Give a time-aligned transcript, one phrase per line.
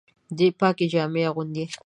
[0.37, 1.65] دی پاکي جامې اغوندي.